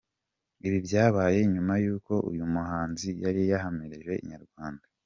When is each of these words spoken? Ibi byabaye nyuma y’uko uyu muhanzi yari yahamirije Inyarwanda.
Ibi 0.67 0.77
byabaye 0.87 1.39
nyuma 1.53 1.73
y’uko 1.83 2.13
uyu 2.29 2.43
muhanzi 2.53 3.09
yari 3.23 3.41
yahamirije 3.51 4.13
Inyarwanda. 4.23 4.85